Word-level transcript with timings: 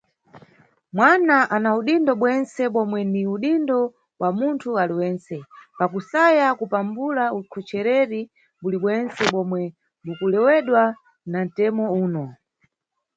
Mwana 0.95 1.35
ana 1.55 1.69
udindo 1.79 2.11
bwentse 2.21 2.61
bomwe 2.73 3.01
ni 3.13 3.21
udindo 3.33 3.79
bwa 4.17 4.29
munthu 4.37 4.69
aliwentse, 4.81 5.35
pakusaya 5.77 6.47
kupambula 6.59 7.23
ukhochereri 7.39 8.21
bulibwentse 8.61 9.23
bomwe 9.33 9.63
bukulewedwa 10.05 10.83
na 11.31 11.39
ntemo 11.47 11.85
uno. 12.03 12.25